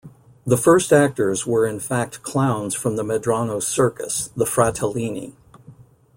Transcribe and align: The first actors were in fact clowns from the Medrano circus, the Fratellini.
The 0.47 0.57
first 0.57 0.91
actors 0.91 1.45
were 1.45 1.67
in 1.67 1.79
fact 1.79 2.23
clowns 2.23 2.73
from 2.73 2.95
the 2.95 3.03
Medrano 3.03 3.61
circus, 3.61 4.31
the 4.35 4.45
Fratellini. 4.45 5.35